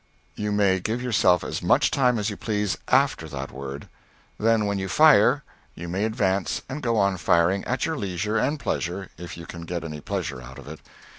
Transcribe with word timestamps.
You 0.35 0.51
may 0.51 0.79
give 0.79 0.99
yourself 0.99 1.43
as 1.43 1.61
much 1.61 1.91
time 1.91 2.17
as 2.17 2.31
you 2.31 2.35
please 2.35 2.75
after 2.87 3.27
that 3.29 3.51
word. 3.51 3.87
Then, 4.39 4.65
when 4.65 4.79
you 4.79 4.89
fire, 4.89 5.43
you 5.75 5.87
may 5.87 6.05
advance 6.05 6.63
and 6.67 6.81
go 6.81 6.97
on 6.97 7.17
firing 7.17 7.63
at 7.65 7.85
your 7.85 7.97
leisure 7.99 8.39
and 8.39 8.59
pleasure, 8.59 9.09
if 9.19 9.37
you 9.37 9.45
can 9.45 9.61
get 9.61 9.83
any 9.83 10.01
pleasure 10.01 10.41
out 10.41 10.57
of 10.57 10.67
it. 10.67 10.79